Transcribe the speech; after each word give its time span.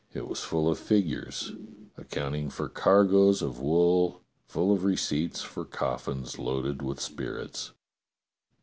It 0.15 0.27
was 0.27 0.39
full 0.43 0.67
of 0.67 0.79
figures 0.79 1.51
account 1.95 2.33
ing 2.33 2.49
for 2.49 2.67
cargoes 2.67 3.43
of 3.43 3.59
wool, 3.59 4.23
full 4.47 4.73
of 4.73 4.83
receipts 4.83 5.43
for 5.43 5.63
coffins 5.63 6.39
loaded 6.39 6.81
with 6.81 6.99
spirits. 6.99 7.73